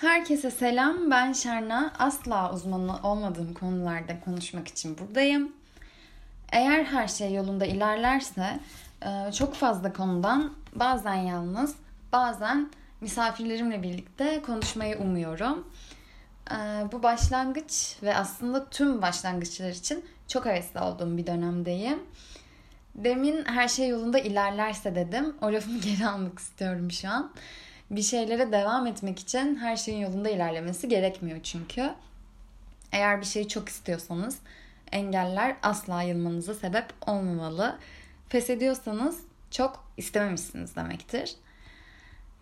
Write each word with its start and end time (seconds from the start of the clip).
Herkese 0.00 0.50
selam. 0.50 1.10
Ben 1.10 1.32
Şerna. 1.32 1.92
Asla 1.98 2.52
uzmanı 2.54 2.98
olmadığım 3.02 3.54
konularda 3.54 4.20
konuşmak 4.20 4.68
için 4.68 4.98
buradayım. 4.98 5.52
Eğer 6.52 6.84
her 6.84 7.08
şey 7.08 7.34
yolunda 7.34 7.66
ilerlerse 7.66 8.60
e, 9.02 9.32
çok 9.32 9.54
fazla 9.54 9.92
konudan 9.92 10.52
bazen 10.74 11.14
yalnız, 11.14 11.74
bazen 12.12 12.70
misafirlerimle 13.00 13.82
birlikte 13.82 14.42
konuşmayı 14.42 14.98
umuyorum. 14.98 15.68
E, 16.50 16.54
bu 16.92 17.02
başlangıç 17.02 17.96
ve 18.02 18.16
aslında 18.16 18.70
tüm 18.70 19.02
başlangıçlar 19.02 19.70
için 19.70 20.04
çok 20.28 20.46
hevesli 20.46 20.80
olduğum 20.80 21.16
bir 21.16 21.26
dönemdeyim. 21.26 21.98
Demin 22.94 23.44
her 23.44 23.68
şey 23.68 23.88
yolunda 23.88 24.18
ilerlerse 24.18 24.94
dedim. 24.94 25.36
O 25.42 25.52
lafımı 25.52 25.78
geri 25.80 26.06
almak 26.06 26.38
istiyorum 26.38 26.90
şu 26.90 27.08
an 27.08 27.32
bir 27.90 28.02
şeylere 28.02 28.52
devam 28.52 28.86
etmek 28.86 29.18
için 29.18 29.56
her 29.56 29.76
şeyin 29.76 30.00
yolunda 30.00 30.28
ilerlemesi 30.28 30.88
gerekmiyor 30.88 31.42
çünkü. 31.42 31.94
Eğer 32.92 33.20
bir 33.20 33.26
şeyi 33.26 33.48
çok 33.48 33.68
istiyorsanız 33.68 34.38
engeller 34.92 35.56
asla 35.62 36.02
yılmanıza 36.02 36.54
sebep 36.54 36.86
olmamalı. 37.06 37.78
Pes 38.28 38.50
ediyorsanız 38.50 39.20
çok 39.50 39.84
istememişsiniz 39.96 40.76
demektir. 40.76 41.36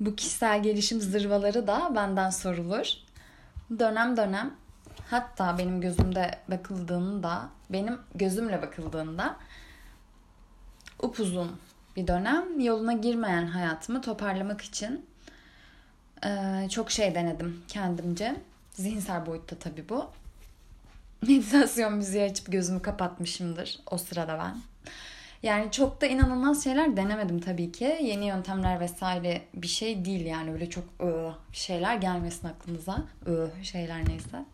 Bu 0.00 0.16
kişisel 0.16 0.62
gelişim 0.62 1.00
zırvaları 1.00 1.66
da 1.66 1.92
benden 1.95 2.30
sorulur. 2.30 2.87
Dönem 3.78 4.16
dönem 4.16 4.54
hatta 5.10 5.59
benim 5.59 5.80
gözümde 5.80 6.38
bakıldığında, 6.48 7.48
benim 7.70 7.98
gözümle 8.15 8.62
bakıldığında 8.62 9.37
upuzun 11.02 11.60
bir 11.96 12.06
dönem 12.06 12.60
yoluna 12.60 12.92
girmeyen 12.92 13.46
hayatımı 13.46 14.01
toparlamak 14.01 14.60
için 14.60 15.06
ee, 16.24 16.68
çok 16.70 16.90
şey 16.90 17.14
denedim 17.14 17.62
kendimce. 17.68 18.37
Zihinsel 18.73 19.26
boyutta 19.26 19.56
tabii 19.56 19.88
bu. 19.88 20.10
Meditasyon 21.23 21.95
müziği 21.95 22.23
açıp 22.23 22.52
gözümü 22.52 22.82
kapatmışımdır 22.82 23.79
o 23.90 23.98
sırada 23.98 24.38
ben. 24.38 24.56
Yani 25.43 25.70
çok 25.73 26.01
da 26.01 26.06
inanılmaz 26.06 26.65
şeyler 26.65 26.96
denemedim 26.96 27.40
tabii 27.40 27.73
ki. 27.73 27.98
Yeni 28.02 28.26
yöntemler 28.26 28.80
vesaire 28.80 29.43
bir 29.54 29.66
şey 29.66 30.04
değil 30.04 30.26
yani. 30.26 30.52
Öyle 30.52 30.70
çok 30.70 30.84
ıı, 31.02 31.34
şeyler 31.52 31.96
gelmesin 31.96 32.48
aklınıza. 32.48 33.04
Iı, 33.26 33.50
şeyler 33.65 34.09
neyse. 34.09 34.45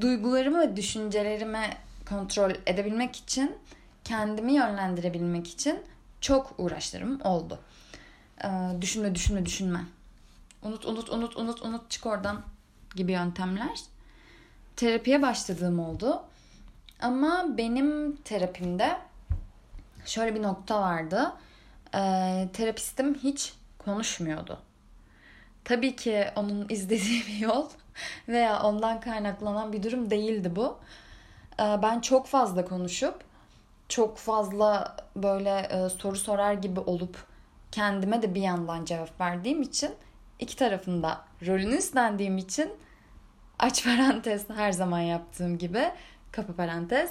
Duygularımı 0.00 0.60
ve 0.60 0.76
düşüncelerimi 0.76 1.68
kontrol 2.08 2.50
edebilmek 2.66 3.16
için, 3.16 3.56
kendimi 4.04 4.52
yönlendirebilmek 4.52 5.48
için 5.48 5.80
çok 6.20 6.54
uğraşlarım 6.58 7.20
oldu. 7.20 7.58
Ee, 8.44 8.48
düşünme, 8.80 9.14
düşünme, 9.14 9.46
düşünme. 9.46 9.80
Unut, 10.66 10.84
unut, 10.84 11.10
unut, 11.10 11.36
unut, 11.36 11.62
unut 11.62 11.90
çık 11.90 12.06
oradan 12.06 12.42
gibi 12.96 13.12
yöntemler. 13.12 13.80
Terapiye 14.76 15.22
başladığım 15.22 15.78
oldu. 15.78 16.22
Ama 17.00 17.46
benim 17.58 18.16
terapimde 18.16 18.96
şöyle 20.04 20.34
bir 20.34 20.42
nokta 20.42 20.80
vardı. 20.80 21.32
Ee, 21.94 22.48
terapistim 22.52 23.14
hiç 23.14 23.54
konuşmuyordu. 23.78 24.58
Tabii 25.64 25.96
ki 25.96 26.26
onun 26.36 26.66
izlediği 26.70 27.26
bir 27.26 27.38
yol 27.38 27.68
veya 28.28 28.62
ondan 28.62 29.00
kaynaklanan 29.00 29.72
bir 29.72 29.82
durum 29.82 30.10
değildi 30.10 30.56
bu. 30.56 30.78
Ee, 31.60 31.78
ben 31.82 32.00
çok 32.00 32.26
fazla 32.26 32.64
konuşup 32.64 33.24
çok 33.88 34.18
fazla 34.18 34.96
böyle 35.16 35.58
e, 35.58 35.88
soru 35.88 36.16
sorar 36.16 36.52
gibi 36.52 36.80
olup 36.80 37.26
kendime 37.72 38.22
de 38.22 38.34
bir 38.34 38.40
yandan 38.40 38.84
cevap 38.84 39.20
verdiğim 39.20 39.62
için 39.62 39.90
iki 40.38 40.56
tarafında 40.56 41.24
rolünü 41.46 41.76
üstlendiğim 41.76 42.38
için 42.38 42.72
aç 43.58 43.84
parantez 43.84 44.50
her 44.50 44.72
zaman 44.72 45.00
yaptığım 45.00 45.58
gibi 45.58 45.92
kapı 46.32 46.56
parantez 46.56 47.10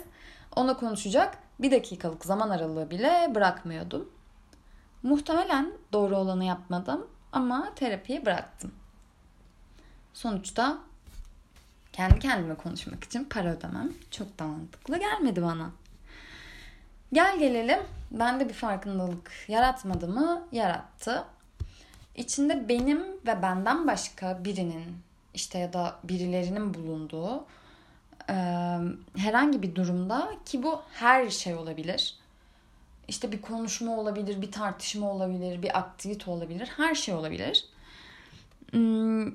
ona 0.55 0.77
konuşacak 0.77 1.37
bir 1.59 1.71
dakikalık 1.71 2.25
zaman 2.25 2.49
aralığı 2.49 2.89
bile 2.89 3.31
bırakmıyordum. 3.35 4.09
Muhtemelen 5.03 5.71
doğru 5.93 6.17
olanı 6.17 6.45
yapmadım 6.45 7.07
ama 7.31 7.75
terapiyi 7.75 8.25
bıraktım. 8.25 8.71
Sonuçta 10.13 10.77
kendi 11.93 12.19
kendime 12.19 12.55
konuşmak 12.55 13.03
için 13.03 13.23
para 13.23 13.53
ödemem 13.53 13.93
çok 14.11 14.39
da 14.39 14.47
mantıklı 14.47 14.99
gelmedi 14.99 15.43
bana. 15.43 15.69
Gel 17.13 17.39
gelelim 17.39 17.79
bende 18.11 18.49
bir 18.49 18.53
farkındalık 18.53 19.31
yaratmadı 19.47 20.07
mı? 20.07 20.47
Yarattı 20.51 21.25
içinde 22.15 22.69
benim 22.69 23.03
ve 23.25 23.41
benden 23.41 23.87
başka 23.87 24.45
birinin 24.45 24.97
işte 25.33 25.59
ya 25.59 25.73
da 25.73 25.99
birilerinin 26.03 26.73
bulunduğu 26.73 27.45
e, 28.29 28.33
herhangi 29.17 29.61
bir 29.61 29.75
durumda 29.75 30.31
ki 30.45 30.63
bu 30.63 30.81
her 30.93 31.29
şey 31.29 31.55
olabilir. 31.55 32.19
İşte 33.07 33.31
bir 33.31 33.41
konuşma 33.41 33.97
olabilir, 33.97 34.41
bir 34.41 34.51
tartışma 34.51 35.11
olabilir, 35.11 35.61
bir 35.61 35.77
aktivite 35.77 36.31
olabilir, 36.31 36.71
her 36.77 36.95
şey 36.95 37.15
olabilir. 37.15 37.65
Hmm, 38.71 39.27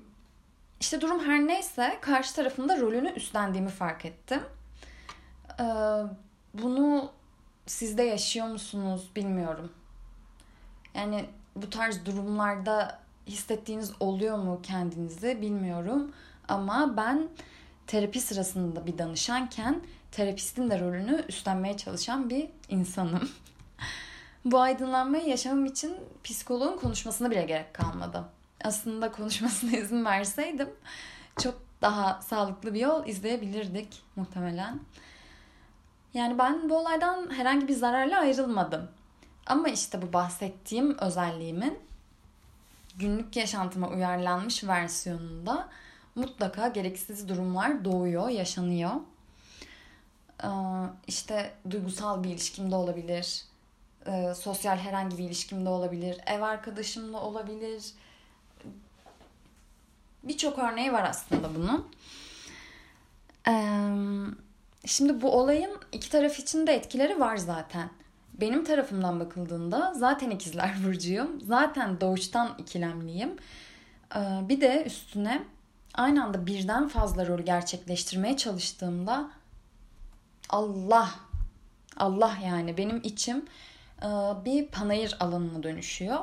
işte 0.81 1.01
durum 1.01 1.25
her 1.25 1.47
neyse 1.47 1.99
karşı 2.01 2.35
tarafında 2.35 2.81
rolünü 2.81 3.12
üstlendiğimi 3.12 3.71
fark 3.71 4.05
ettim. 4.05 4.41
Bunu 6.55 7.12
sizde 7.67 8.03
yaşıyor 8.03 8.47
musunuz 8.47 9.11
bilmiyorum. 9.17 9.73
Yani 10.95 11.25
bu 11.62 11.71
tarz 11.71 12.04
durumlarda 12.04 12.98
hissettiğiniz 13.26 13.93
oluyor 14.00 14.38
mu 14.38 14.60
kendinizi 14.62 15.43
bilmiyorum. 15.43 16.12
Ama 16.48 16.97
ben 16.97 17.28
terapi 17.87 18.21
sırasında 18.21 18.87
bir 18.87 18.98
danışanken 18.98 19.81
terapistin 20.12 20.70
de 20.70 20.81
rolünü 20.81 21.25
üstlenmeye 21.28 21.76
çalışan 21.76 22.31
bir 22.31 22.49
insanım. 22.69 23.31
bu 24.44 24.60
aydınlanmayı 24.60 25.28
yaşamam 25.28 25.65
için 25.65 25.97
psikoloğun 26.25 26.76
konuşmasına 26.76 27.31
bile 27.31 27.43
gerek 27.43 27.75
kalmadı. 27.75 28.25
Aslında 28.65 29.12
konuşmasına 29.12 29.70
izin 29.76 30.04
verseydim 30.04 30.69
çok 31.43 31.54
daha 31.82 32.22
sağlıklı 32.22 32.75
bir 32.75 32.81
yol 32.81 33.06
izleyebilirdik 33.06 34.03
muhtemelen. 34.16 34.81
Yani 36.15 36.38
ben 36.38 36.70
bu 36.70 36.78
olaydan 36.78 37.31
herhangi 37.31 37.69
bir 37.69 37.75
zararla 37.75 38.19
ayrılmadım. 38.19 38.88
Ama 39.50 39.69
işte 39.69 40.03
bu 40.03 40.12
bahsettiğim 40.12 40.99
özelliğimin 40.99 41.78
günlük 42.99 43.37
yaşantıma 43.37 43.88
uyarlanmış 43.88 44.65
versiyonunda 44.65 45.69
mutlaka 46.15 46.69
gereksiz 46.69 47.28
durumlar 47.28 47.84
doğuyor, 47.84 48.28
yaşanıyor. 48.28 48.91
Ee, 50.44 50.49
işte 51.06 51.55
duygusal 51.71 52.25
bir 52.25 52.28
ilişkimde 52.28 52.75
olabilir, 52.75 53.44
ee, 54.06 54.34
sosyal 54.34 54.77
herhangi 54.77 55.19
bir 55.19 55.25
ilişkimde 55.25 55.69
olabilir, 55.69 56.19
ev 56.27 56.43
arkadaşımla 56.43 57.21
olabilir. 57.21 57.84
Birçok 60.22 60.59
örneği 60.59 60.93
var 60.93 61.05
aslında 61.05 61.55
bunun. 61.55 61.88
Ee, 63.49 63.53
şimdi 64.87 65.22
bu 65.22 65.32
olayın 65.32 65.81
iki 65.93 66.11
taraf 66.11 66.38
için 66.38 66.67
de 66.67 66.75
etkileri 66.75 67.21
var 67.21 67.37
zaten 67.37 67.91
benim 68.41 68.65
tarafımdan 68.65 69.21
bakıldığında 69.21 69.95
zaten 69.95 70.31
ikizler 70.31 70.75
burcuyum. 70.87 71.41
Zaten 71.41 72.01
doğuştan 72.01 72.55
ikilemliyim. 72.59 73.37
Ee, 74.17 74.19
bir 74.49 74.61
de 74.61 74.84
üstüne 74.87 75.43
aynı 75.95 76.25
anda 76.25 76.47
birden 76.47 76.89
fazla 76.89 77.27
rol 77.27 77.41
gerçekleştirmeye 77.41 78.37
çalıştığımda 78.37 79.31
Allah 80.49 81.11
Allah 81.97 82.37
yani 82.45 82.77
benim 82.77 83.00
içim 83.05 83.45
e, 84.03 84.09
bir 84.45 84.67
panayır 84.67 85.17
alanına 85.21 85.62
dönüşüyor. 85.62 86.19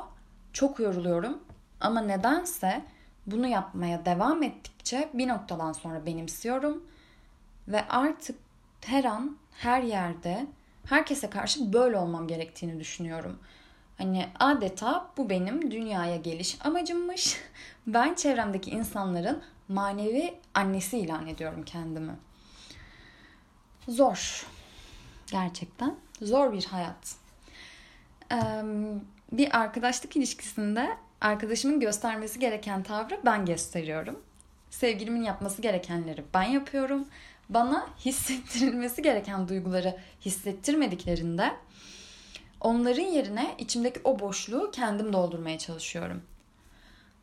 Çok 0.52 0.80
yoruluyorum 0.80 1.38
ama 1.80 2.00
nedense 2.00 2.84
bunu 3.26 3.46
yapmaya 3.46 4.04
devam 4.04 4.42
ettikçe 4.42 5.08
bir 5.14 5.28
noktadan 5.28 5.72
sonra 5.72 6.06
benimsiyorum 6.06 6.82
ve 7.68 7.88
artık 7.88 8.36
her 8.80 9.04
an 9.04 9.36
her 9.52 9.82
yerde 9.82 10.46
herkese 10.88 11.30
karşı 11.30 11.72
böyle 11.72 11.98
olmam 11.98 12.28
gerektiğini 12.28 12.80
düşünüyorum. 12.80 13.38
Hani 13.98 14.26
adeta 14.40 15.10
bu 15.16 15.30
benim 15.30 15.70
dünyaya 15.70 16.16
geliş 16.16 16.58
amacımmış. 16.64 17.36
Ben 17.86 18.14
çevremdeki 18.14 18.70
insanların 18.70 19.42
manevi 19.68 20.34
annesi 20.54 20.98
ilan 20.98 21.26
ediyorum 21.26 21.62
kendimi. 21.66 22.12
Zor. 23.88 24.46
Gerçekten 25.26 25.94
zor 26.22 26.52
bir 26.52 26.64
hayat. 26.64 27.16
Bir 29.32 29.58
arkadaşlık 29.58 30.16
ilişkisinde 30.16 30.96
arkadaşımın 31.20 31.80
göstermesi 31.80 32.38
gereken 32.38 32.82
tavrı 32.82 33.20
ben 33.24 33.46
gösteriyorum. 33.46 34.22
Sevgilimin 34.70 35.22
yapması 35.22 35.62
gerekenleri 35.62 36.24
ben 36.34 36.42
yapıyorum 36.42 37.08
bana 37.48 37.86
hissettirilmesi 38.04 39.02
gereken 39.02 39.48
duyguları 39.48 39.96
hissettirmediklerinde 40.20 41.52
onların 42.60 43.02
yerine 43.02 43.54
içimdeki 43.58 44.00
o 44.04 44.18
boşluğu 44.18 44.70
kendim 44.70 45.12
doldurmaya 45.12 45.58
çalışıyorum. 45.58 46.22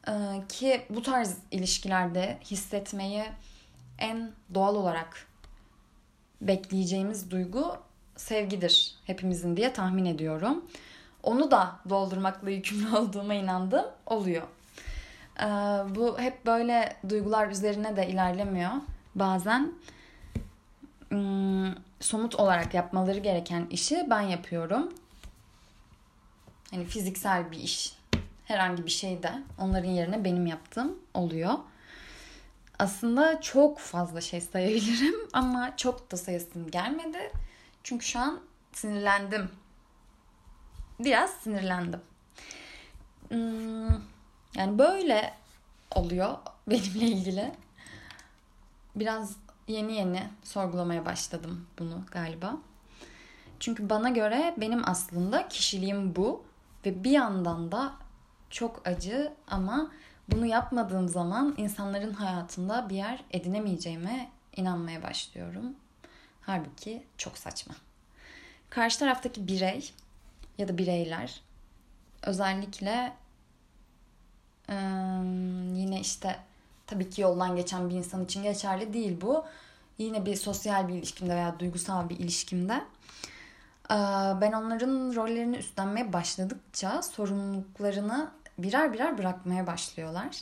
Ee, 0.07 0.11
ki 0.49 0.81
bu 0.89 1.01
tarz 1.01 1.37
ilişkilerde 1.51 2.37
hissetmeyi 2.43 3.23
en 3.99 4.31
doğal 4.53 4.75
olarak 4.75 5.27
bekleyeceğimiz 6.41 7.31
duygu 7.31 7.77
sevgidir 8.15 8.95
hepimizin 9.05 9.57
diye 9.57 9.73
tahmin 9.73 10.05
ediyorum. 10.05 10.65
Onu 11.23 11.51
da 11.51 11.75
doldurmakla 11.89 12.49
yükümlü 12.49 12.95
olduğuma 12.97 13.33
inandım. 13.33 13.85
Oluyor. 14.05 14.43
Ee, 15.39 15.45
bu 15.95 16.19
hep 16.19 16.45
böyle 16.45 16.95
duygular 17.09 17.47
üzerine 17.47 17.95
de 17.95 18.07
ilerlemiyor. 18.07 18.71
Bazen 19.15 19.73
ım, 21.15 21.75
somut 21.99 22.35
olarak 22.35 22.73
yapmaları 22.73 23.19
gereken 23.19 23.67
işi 23.69 24.07
ben 24.09 24.21
yapıyorum. 24.21 24.93
Hani 26.71 26.85
fiziksel 26.85 27.51
bir 27.51 27.57
iş, 27.57 27.97
herhangi 28.45 28.85
bir 28.85 28.91
şey 28.91 29.23
de 29.23 29.31
onların 29.59 29.89
yerine 29.89 30.25
benim 30.25 30.45
yaptığım 30.45 30.99
oluyor. 31.13 31.53
Aslında 32.79 33.41
çok 33.41 33.79
fazla 33.79 34.21
şey 34.21 34.41
sayabilirim 34.41 35.15
ama 35.33 35.77
çok 35.77 36.11
da 36.11 36.17
sayısım 36.17 36.71
gelmedi. 36.71 37.31
Çünkü 37.83 38.05
şu 38.05 38.19
an 38.19 38.39
sinirlendim. 38.73 39.49
Biraz 40.99 41.29
sinirlendim. 41.29 42.01
Hmm, 43.29 43.87
yani 44.55 44.79
böyle 44.79 45.33
oluyor 45.95 46.37
benimle 46.67 47.05
ilgili. 47.05 47.51
Biraz 48.95 49.35
yeni 49.67 49.93
yeni 49.93 50.29
sorgulamaya 50.43 51.05
başladım 51.05 51.67
bunu 51.79 52.03
galiba. 52.11 52.57
Çünkü 53.59 53.89
bana 53.89 54.09
göre 54.09 54.55
benim 54.57 54.89
aslında 54.89 55.47
kişiliğim 55.47 56.15
bu 56.15 56.43
ve 56.85 57.03
bir 57.03 57.11
yandan 57.11 57.71
da 57.71 57.93
çok 58.49 58.87
acı 58.87 59.33
ama 59.47 59.91
bunu 60.31 60.45
yapmadığım 60.45 61.07
zaman 61.07 61.53
insanların 61.57 62.13
hayatında 62.13 62.89
bir 62.89 62.95
yer 62.95 63.23
edinemeyeceğime 63.31 64.29
inanmaya 64.55 65.03
başlıyorum. 65.03 65.75
Halbuki 66.41 67.03
çok 67.17 67.37
saçma. 67.37 67.75
Karşı 68.69 68.99
taraftaki 68.99 69.47
birey 69.47 69.93
ya 70.57 70.67
da 70.67 70.77
bireyler 70.77 71.41
özellikle 72.21 73.13
yine 75.75 75.99
işte 76.01 76.39
tabii 76.87 77.09
ki 77.09 77.21
yoldan 77.21 77.55
geçen 77.55 77.89
bir 77.89 77.95
insan 77.95 78.25
için 78.25 78.43
geçerli 78.43 78.93
değil 78.93 79.21
bu. 79.21 79.45
Yine 79.97 80.25
bir 80.25 80.35
sosyal 80.35 80.87
bir 80.87 80.93
ilişkimde 80.93 81.35
veya 81.35 81.59
duygusal 81.59 82.09
bir 82.09 82.19
ilişkimde 82.19 82.81
ben 84.41 84.51
onların 84.51 85.15
rollerini 85.15 85.57
üstlenmeye 85.57 86.13
başladıkça 86.13 87.01
sorumluluklarını 87.01 88.31
birer 88.57 88.93
birer 88.93 89.17
bırakmaya 89.17 89.67
başlıyorlar. 89.67 90.37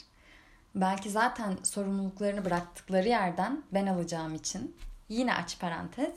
Belki 0.75 1.09
zaten 1.09 1.57
sorumluluklarını 1.63 2.45
bıraktıkları 2.45 3.07
yerden 3.07 3.63
ben 3.73 3.87
alacağım 3.87 4.35
için 4.35 4.75
yine 5.09 5.33
aç 5.33 5.59
parantez 5.59 6.13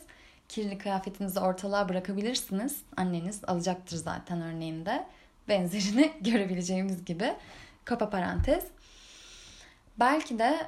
kirli 0.48 0.78
kıyafetinizi 0.78 1.40
ortalığa 1.40 1.88
bırakabilirsiniz. 1.88 2.82
Anneniz 2.96 3.44
alacaktır 3.46 3.96
zaten 3.96 4.42
örneğinde. 4.42 5.06
Benzerini 5.48 6.12
görebileceğimiz 6.20 7.04
gibi. 7.04 7.34
Kapa 7.84 8.10
parantez. 8.10 8.64
Belki 9.98 10.38
de 10.38 10.66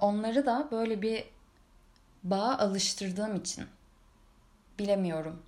onları 0.00 0.46
da 0.46 0.68
böyle 0.70 1.02
bir 1.02 1.24
bağa 2.24 2.58
alıştırdığım 2.58 3.36
için 3.36 3.66
bilemiyorum. 4.78 5.42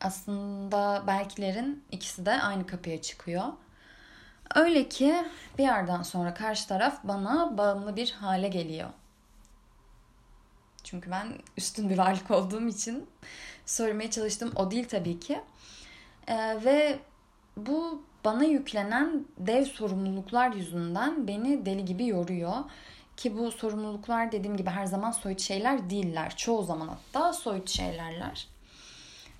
Aslında 0.00 1.04
belkilerin 1.06 1.84
ikisi 1.90 2.26
de 2.26 2.42
aynı 2.42 2.66
kapıya 2.66 3.02
çıkıyor. 3.02 3.44
Öyle 4.54 4.88
ki 4.88 5.24
bir 5.58 5.62
yerden 5.62 6.02
sonra 6.02 6.34
karşı 6.34 6.68
taraf 6.68 7.00
bana 7.04 7.58
bağımlı 7.58 7.96
bir 7.96 8.10
hale 8.10 8.48
geliyor. 8.48 8.90
Çünkü 10.84 11.10
ben 11.10 11.38
üstün 11.56 11.90
bir 11.90 11.98
varlık 11.98 12.30
olduğum 12.30 12.68
için 12.68 13.10
söylemeye 13.66 14.10
çalıştığım 14.10 14.52
o 14.56 14.70
değil 14.70 14.88
tabii 14.88 15.20
ki. 15.20 15.40
Ee, 16.26 16.64
ve 16.64 16.98
bu 17.56 18.04
bana 18.24 18.44
yüklenen 18.44 19.24
dev 19.38 19.64
sorumluluklar 19.64 20.52
yüzünden 20.52 21.28
beni 21.28 21.66
deli 21.66 21.84
gibi 21.84 22.06
yoruyor. 22.06 22.56
Ki 23.16 23.38
bu 23.38 23.50
sorumluluklar 23.50 24.32
dediğim 24.32 24.56
gibi 24.56 24.70
her 24.70 24.86
zaman 24.86 25.10
soyut 25.10 25.40
şeyler 25.40 25.90
değiller. 25.90 26.36
Çoğu 26.36 26.62
zaman 26.62 26.88
hatta 26.88 27.32
soyut 27.32 27.68
şeylerler. 27.68 28.48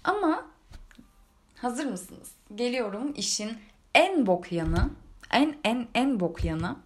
Ama 0.04 0.44
hazır 1.56 1.86
mısınız? 1.86 2.30
Geliyorum 2.54 3.12
işin 3.16 3.58
en 3.94 4.26
bok 4.26 4.52
yanı, 4.52 4.90
en 5.30 5.56
en 5.64 5.88
en 5.94 6.20
bok 6.20 6.44
yanı. 6.44 6.76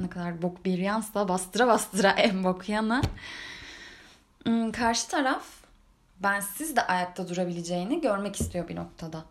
Ne 0.00 0.08
kadar 0.08 0.42
bok 0.42 0.64
bir 0.64 0.78
yansa 0.78 1.28
bastıra 1.28 1.66
bastıra 1.66 2.10
en 2.16 2.44
bok 2.44 2.68
yanı. 2.68 3.02
Hmm, 4.44 4.72
karşı 4.72 5.08
taraf 5.08 5.44
bensiz 6.20 6.76
de 6.76 6.86
ayakta 6.86 7.28
durabileceğini 7.28 8.00
görmek 8.00 8.40
istiyor 8.40 8.68
bir 8.68 8.76
noktada. 8.76 9.24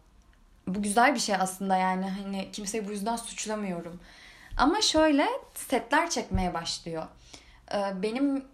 Bu 0.67 0.81
güzel 0.81 1.15
bir 1.15 1.19
şey 1.19 1.35
aslında 1.35 1.75
yani 1.75 2.09
hani 2.09 2.51
kimseyi 2.51 2.87
bu 2.87 2.91
yüzden 2.91 3.15
suçlamıyorum. 3.15 3.99
Ama 4.57 4.81
şöyle 4.81 5.27
setler 5.53 6.09
çekmeye 6.09 6.53
başlıyor. 6.53 7.03
Ee, 7.73 8.01
benim 8.01 8.45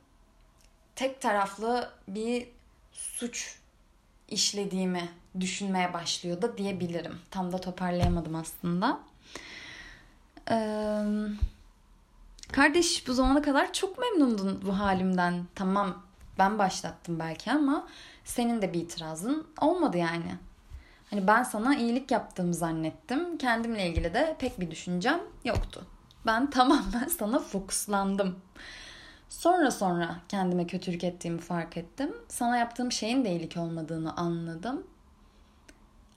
tek 0.95 1.21
taraflı 1.21 1.91
bir 2.07 2.47
suç 2.91 3.57
işlediğimi 4.27 5.09
düşünmeye 5.39 5.93
başlıyor 5.93 6.41
da 6.41 6.57
diyebilirim. 6.57 7.19
Tam 7.31 7.51
da 7.51 7.57
toparlayamadım 7.57 8.35
aslında. 8.35 8.99
Ee, 10.51 11.03
kardeş 12.51 13.07
bu 13.07 13.13
zamana 13.13 13.41
kadar 13.41 13.73
çok 13.73 13.97
memnundun 13.97 14.61
bu 14.65 14.79
halimden. 14.79 15.45
Tamam 15.55 16.03
ben 16.39 16.59
başlattım 16.59 17.19
belki 17.19 17.51
ama 17.51 17.87
senin 18.25 18.61
de 18.61 18.73
bir 18.73 18.81
itirazın 18.81 19.47
olmadı 19.61 19.97
yani. 19.97 20.35
Hani 21.09 21.27
ben 21.27 21.43
sana 21.43 21.75
iyilik 21.75 22.11
yaptığımı 22.11 22.53
zannettim. 22.53 23.37
Kendimle 23.37 23.87
ilgili 23.87 24.13
de 24.13 24.35
pek 24.39 24.59
bir 24.59 24.71
düşüncem 24.71 25.19
yoktu. 25.45 25.85
Ben 26.25 26.49
tamamen 26.51 27.07
sana 27.17 27.39
fokuslandım. 27.39 28.39
Sonra 29.29 29.71
sonra 29.71 30.15
kendime 30.29 30.67
kötülük 30.67 31.03
ettiğimi 31.03 31.39
fark 31.39 31.77
ettim. 31.77 32.15
Sana 32.27 32.57
yaptığım 32.57 32.91
şeyin 32.91 33.25
de 33.25 33.31
iyilik 33.31 33.57
olmadığını 33.57 34.17
anladım. 34.17 34.87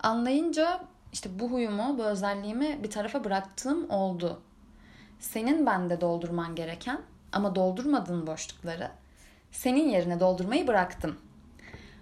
Anlayınca 0.02 0.80
işte 1.12 1.38
bu 1.38 1.50
huyumu, 1.50 1.98
bu 1.98 2.04
özelliğimi 2.04 2.82
bir 2.82 2.90
tarafa 2.90 3.24
bıraktığım 3.24 3.90
oldu. 3.90 4.40
Senin 5.20 5.66
bende 5.66 6.00
doldurman 6.00 6.54
gereken 6.54 7.00
ama 7.32 7.54
doldurmadığın 7.54 8.26
boşlukları 8.26 8.90
senin 9.52 9.88
yerine 9.88 10.20
doldurmayı 10.20 10.66
bıraktım. 10.66 11.18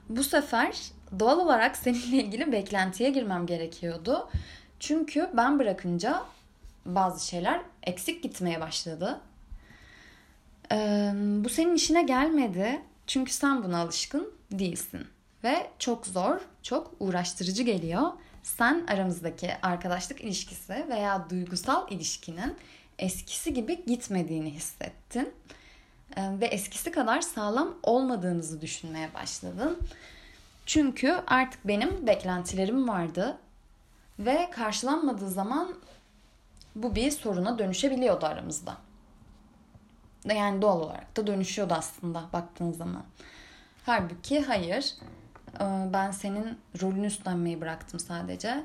Bu 0.08 0.24
sefer 0.24 0.92
doğal 1.18 1.38
olarak 1.38 1.76
seninle 1.76 2.16
ilgili 2.16 2.52
beklentiye 2.52 3.10
girmem 3.10 3.46
gerekiyordu. 3.46 4.28
Çünkü 4.80 5.30
ben 5.34 5.58
bırakınca 5.58 6.22
bazı 6.86 7.26
şeyler 7.26 7.60
eksik 7.82 8.22
gitmeye 8.22 8.60
başladı. 8.60 9.20
Ee, 10.72 11.10
bu 11.14 11.48
senin 11.48 11.74
işine 11.74 12.02
gelmedi. 12.02 12.82
Çünkü 13.06 13.32
sen 13.32 13.62
buna 13.62 13.78
alışkın 13.78 14.32
değilsin. 14.52 15.06
Ve 15.44 15.66
çok 15.78 16.06
zor, 16.06 16.40
çok 16.62 16.94
uğraştırıcı 17.00 17.62
geliyor. 17.62 18.12
Sen 18.42 18.86
aramızdaki 18.86 19.50
arkadaşlık 19.62 20.20
ilişkisi 20.20 20.86
veya 20.88 21.30
duygusal 21.30 21.92
ilişkinin 21.92 22.56
eskisi 22.98 23.54
gibi 23.54 23.84
gitmediğini 23.86 24.50
hissettin. 24.50 25.32
Ee, 26.16 26.40
ve 26.40 26.46
eskisi 26.46 26.92
kadar 26.92 27.20
sağlam 27.20 27.74
olmadığınızı 27.82 28.60
düşünmeye 28.60 29.14
başladın. 29.14 29.78
Çünkü 30.68 31.22
artık 31.26 31.68
benim 31.68 32.06
beklentilerim 32.06 32.88
vardı 32.88 33.38
ve 34.18 34.50
karşılanmadığı 34.50 35.28
zaman 35.28 35.74
bu 36.74 36.94
bir 36.94 37.10
soruna 37.10 37.58
dönüşebiliyordu 37.58 38.26
aramızda. 38.26 38.76
Yani 40.24 40.62
doğal 40.62 40.80
olarak 40.80 41.16
da 41.16 41.26
dönüşüyordu 41.26 41.74
aslında 41.74 42.24
baktığın 42.32 42.72
zaman. 42.72 43.04
Halbuki 43.86 44.40
hayır. 44.40 44.94
Ee, 45.60 45.88
ben 45.92 46.10
senin 46.10 46.58
rolünü 46.82 47.06
üstlenmeyi 47.06 47.60
bıraktım 47.60 48.00
sadece. 48.00 48.64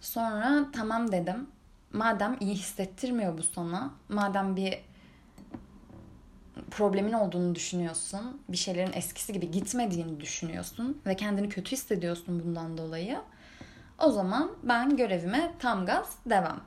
Sonra 0.00 0.66
tamam 0.72 1.12
dedim. 1.12 1.46
Madem 1.92 2.36
iyi 2.40 2.54
hissettirmiyor 2.54 3.38
bu 3.38 3.42
sana, 3.42 3.90
madem 4.08 4.56
bir 4.56 4.78
problemin 6.70 7.12
olduğunu 7.12 7.54
düşünüyorsun, 7.54 8.40
bir 8.48 8.56
şeylerin 8.56 8.92
eskisi 8.92 9.32
gibi 9.32 9.50
gitmediğini 9.50 10.20
düşünüyorsun 10.20 11.02
ve 11.06 11.16
kendini 11.16 11.48
kötü 11.48 11.72
hissediyorsun 11.72 12.42
bundan 12.44 12.78
dolayı. 12.78 13.18
O 13.98 14.10
zaman 14.10 14.50
ben 14.62 14.96
görevime 14.96 15.52
tam 15.58 15.86
gaz 15.86 16.16
devam. 16.26 16.60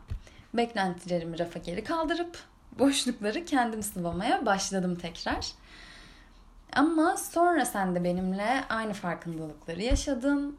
Beklentilerimi 0.53 1.39
rafa 1.39 1.59
geri 1.59 1.83
kaldırıp 1.83 2.39
boşlukları 2.79 3.45
kendim 3.45 3.83
sıvamaya 3.83 4.45
başladım 4.45 4.95
tekrar. 4.95 5.51
Ama 6.73 7.17
sonra 7.17 7.65
sen 7.65 7.95
de 7.95 8.03
benimle 8.03 8.63
aynı 8.69 8.93
farkındalıkları 8.93 9.81
yaşadın 9.81 10.57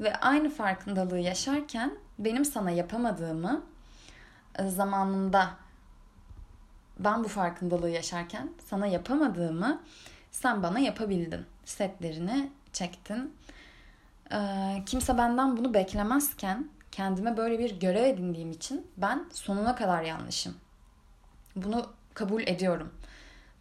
Ve 0.00 0.16
aynı 0.16 0.50
farkındalığı 0.50 1.18
yaşarken 1.18 1.94
benim 2.18 2.44
sana 2.44 2.70
yapamadığımı 2.70 3.62
e, 4.58 4.68
zamanında 4.68 5.50
ben 6.98 7.24
bu 7.24 7.28
farkındalığı 7.28 7.90
yaşarken 7.90 8.50
sana 8.70 8.86
yapamadığımı 8.86 9.82
sen 10.30 10.62
bana 10.62 10.78
yapabildin. 10.78 11.46
Setlerini 11.64 12.50
çektin. 12.72 13.34
Ee, 14.32 14.82
kimse 14.86 15.18
benden 15.18 15.56
bunu 15.56 15.74
beklemezken 15.74 16.68
kendime 16.92 17.36
böyle 17.36 17.58
bir 17.58 17.80
görev 17.80 18.04
edindiğim 18.04 18.50
için 18.50 18.86
ben 18.96 19.24
sonuna 19.32 19.74
kadar 19.74 20.02
yanlışım. 20.02 20.56
Bunu 21.56 21.86
kabul 22.14 22.42
ediyorum. 22.42 22.92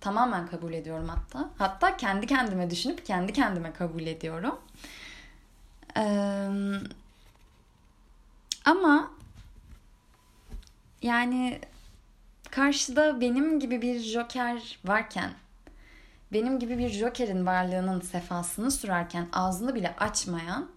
Tamamen 0.01 0.47
kabul 0.47 0.73
ediyorum 0.73 1.09
hatta. 1.09 1.49
Hatta 1.57 1.97
kendi 1.97 2.27
kendime 2.27 2.69
düşünüp 2.69 3.05
kendi 3.05 3.33
kendime 3.33 3.73
kabul 3.73 4.01
ediyorum. 4.01 4.59
Ee, 5.97 6.49
ama 8.65 9.11
yani 11.01 11.61
karşıda 12.57 13.21
benim 13.21 13.59
gibi 13.59 13.81
bir 13.81 13.99
joker 13.99 14.79
varken 14.85 15.31
benim 16.33 16.59
gibi 16.59 16.77
bir 16.77 16.89
jokerin 16.89 17.45
varlığının 17.45 18.01
sefasını 18.01 18.71
sürerken 18.71 19.27
ağzını 19.33 19.75
bile 19.75 19.95
açmayan 19.99 20.69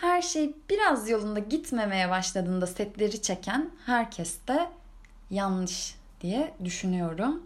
her 0.00 0.22
şey 0.22 0.54
biraz 0.70 1.08
yolunda 1.08 1.38
gitmemeye 1.38 2.10
başladığında 2.10 2.66
setleri 2.66 3.22
çeken 3.22 3.70
herkes 3.86 4.46
de 4.48 4.68
yanlış 5.30 5.94
diye 6.20 6.54
düşünüyorum. 6.64 7.42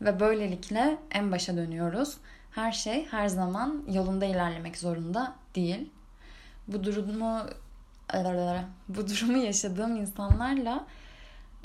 Ve 0.00 0.20
böylelikle 0.20 0.98
en 1.10 1.32
başa 1.32 1.56
dönüyoruz. 1.56 2.16
Her 2.50 2.72
şey 2.72 3.06
her 3.10 3.28
zaman 3.28 3.84
yolunda 3.88 4.24
ilerlemek 4.24 4.78
zorunda 4.78 5.34
değil. 5.54 5.90
Bu 6.68 6.84
durumu 6.84 7.40
bu 8.88 9.08
durumu 9.08 9.38
yaşadığım 9.38 9.96
insanlarla 9.96 10.86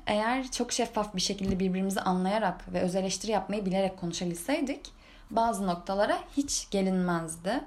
eğer 0.08 0.51
çok 0.51 0.72
şeffaf 0.72 1.15
bir 1.15 1.22
şekilde 1.22 1.60
birbirimizi 1.60 2.01
anlayarak 2.01 2.74
ve 2.74 2.81
öz 2.81 2.96
eleştiri 2.96 3.31
yapmayı 3.31 3.65
bilerek 3.65 3.98
konuşabilseydik 3.98 4.91
bazı 5.31 5.67
noktalara 5.67 6.20
hiç 6.38 6.67
gelinmezdi. 6.72 7.62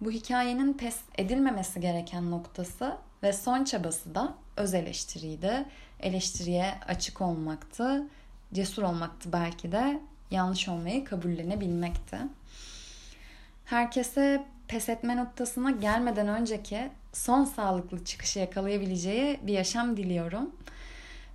Bu 0.00 0.10
hikayenin 0.10 0.72
pes 0.72 1.00
edilmemesi 1.18 1.80
gereken 1.80 2.30
noktası 2.30 2.96
ve 3.22 3.32
son 3.32 3.64
çabası 3.64 4.14
da 4.14 4.34
öz 4.56 4.74
eleştiriydi. 4.74 5.64
Eleştiriye 6.00 6.74
açık 6.88 7.20
olmaktı, 7.20 8.06
cesur 8.54 8.82
olmaktı 8.82 9.32
belki 9.32 9.72
de 9.72 10.00
yanlış 10.30 10.68
olmayı 10.68 11.04
kabullenebilmekti. 11.04 12.16
Herkese 13.64 14.44
pes 14.68 14.88
etme 14.88 15.16
noktasına 15.16 15.70
gelmeden 15.70 16.28
önceki 16.28 16.90
son 17.12 17.44
sağlıklı 17.44 18.04
çıkışı 18.04 18.38
yakalayabileceği 18.38 19.40
bir 19.42 19.52
yaşam 19.52 19.96
diliyorum. 19.96 20.50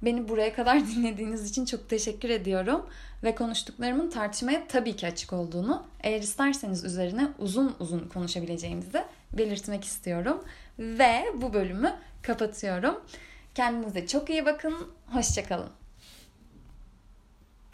Beni 0.01 0.27
buraya 0.27 0.53
kadar 0.53 0.87
dinlediğiniz 0.95 1.49
için 1.49 1.65
çok 1.65 1.89
teşekkür 1.89 2.29
ediyorum. 2.29 2.85
Ve 3.23 3.35
konuştuklarımın 3.35 4.09
tartışmaya 4.09 4.67
tabii 4.67 4.95
ki 4.95 5.07
açık 5.07 5.33
olduğunu, 5.33 5.83
eğer 6.03 6.21
isterseniz 6.21 6.83
üzerine 6.83 7.27
uzun 7.39 7.75
uzun 7.79 8.09
konuşabileceğimizi 8.13 9.03
belirtmek 9.33 9.83
istiyorum. 9.83 10.43
Ve 10.79 11.25
bu 11.35 11.53
bölümü 11.53 11.93
kapatıyorum. 12.21 13.01
Kendinize 13.55 14.07
çok 14.07 14.29
iyi 14.29 14.45
bakın. 14.45 14.73
Hoşçakalın. 15.13 15.69